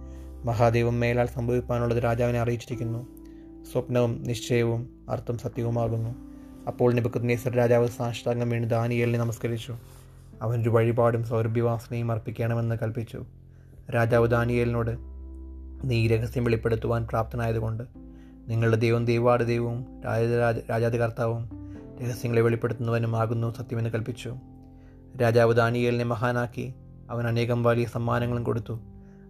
മഹാദേവം 0.46 1.00
മേലാൽ 1.00 1.26
സംഭവിക്കാനുള്ളത് 1.26 2.04
രാജാവിനെ 2.04 2.40
അറിയിച്ചിരിക്കുന്നു. 2.40 3.08
സ്വപ്നവും 3.72 4.24
നിശ്ചയവും 4.24 4.90
അർത്ഥം 5.10 5.38
സത്യവുമാകുന്നു. 5.38 6.16
അപ്പോൾ 6.68 6.94
നിബുക്കദ്നേസർ 6.94 7.52
രാജാവ് 7.52 7.88
സാഷ്ടാംഗം 7.88 8.50
വീണ് 8.50 8.70
ദാനിയേലിനെ 8.70 9.20
നമസ്കരിച്ചു. 9.20 9.76
അവനൊരു 10.42 10.70
വഴിപാടും 10.70 11.24
സൗരഭ്യവാസനയും 11.24 12.12
അർപ്പിക്കണമെന്ന് 12.12 12.76
കൽപ്പിച്ചു. 12.84 13.26
രാജാവ് 13.96 14.28
ദാനിയേലിനോട് 14.28 14.98
നീ 15.84 16.08
രഹസ്യം 16.08 16.44
വെളിപ്പെടുത്തുവാൻ 16.44 17.08
പ്രാപ്തനായതുകൊണ്ട് 17.10 17.84
നിങ്ങളുടെ 18.48 18.78
ദൈവം 18.78 19.06
ദൈവാട് 19.06 19.44
ദൈവവും 19.44 19.86
രാജരാജ 20.06 20.58
രാജാധികർത്താവും 20.70 21.50
രഹസ്യങ്ങളെ 22.02 22.42
വെളിപ്പെടുത്തുന്നവനും 22.42 23.16
ആകുന്നു 23.16 23.54
സത്യമെന്ന് 23.56 23.90
കൽപ്പിച്ചു. 23.90 24.36
രാജാവ് 25.22 25.54
ദാനിയേലിനെ 25.54 26.04
മഹാനാക്കി 26.04 26.74
അവൻ 27.10 27.28
അനേകം 27.28 27.64
വലിയ 27.64 27.86
സമ്മാനങ്ങളും 27.86 28.44
കൊടുത്തു. 28.44 28.80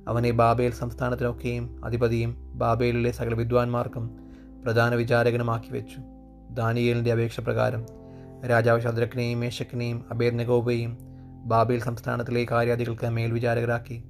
അവനെ 0.08 0.32
ബാബേൽ 0.32 0.72
സംസ്ഥാനത്തിനൊക്കെയും 0.72 1.86
അധിപതിയും 1.86 2.36
ബാബേലിലെ 2.54 3.12
സകല 3.12 3.34
വിദ്വാൻമാർക്കും 3.34 4.18
പ്രധാന 4.64 4.96
വിചാരകനുമാക്കി 4.96 5.72
വെച്ചു. 5.72 5.98
ദാനിയേലിന്റെ 6.54 7.12
അപേക്ഷ 7.12 7.40
പ്രകാരം 7.40 7.86
രാജാവ് 8.50 8.82
ശദ്രക്കിനെയും 8.82 9.40
മേശക്കിനെയും 9.40 10.06
അബേദ്നഗോബയെയും 10.12 10.98
ബാബേൽ 11.46 11.80
സംസ്ഥാനത്തിലെ 11.80 12.46
കാര്യാദികൾക്ക് 12.52 13.08
മേൽവിചാരകരാക്കി 13.08 14.04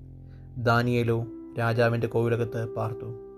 ദാനിയേലോ 0.57 1.27
രാജാവിന്റെ 1.59 2.07
കോവിലകത്ത് 2.07 2.67
പാർത്തു. 2.67 3.30